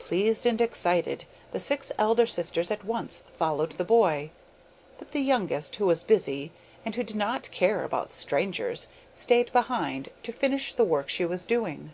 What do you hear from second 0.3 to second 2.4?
and excited the six elder